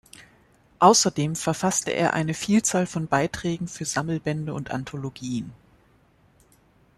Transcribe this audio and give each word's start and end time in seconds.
Außerdem 0.79 1.35
verfasste 1.35 1.91
er 1.91 2.15
eine 2.15 2.33
Vielzahl 2.33 2.87
von 2.87 3.05
Beiträgen 3.05 3.67
für 3.67 3.85
Sammelbände 3.85 4.51
und 4.51 4.71
Anthologien. 4.71 5.53